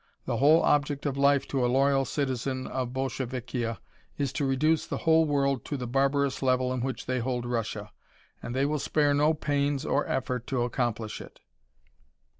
The 0.25 0.37
whole 0.37 0.63
object 0.63 1.05
of 1.05 1.15
life 1.15 1.47
to 1.49 1.63
a 1.63 1.67
loyal 1.69 2.05
citizen 2.05 2.65
of 2.65 2.89
Bolshevikia 2.91 3.77
is 4.17 4.33
to 4.33 4.45
reduce 4.47 4.87
the 4.87 4.97
whole 4.97 5.25
world 5.25 5.63
to 5.65 5.77
the 5.77 5.85
barbarous 5.85 6.41
level 6.41 6.73
in 6.73 6.81
which 6.81 7.05
they 7.05 7.19
hold 7.19 7.45
Russia, 7.45 7.91
and 8.41 8.55
they 8.55 8.65
will 8.65 8.79
spare 8.79 9.13
no 9.13 9.35
pains 9.35 9.85
or 9.85 10.07
effort 10.07 10.47
to 10.47 10.63
accomplish 10.63 11.21
it. 11.21 11.39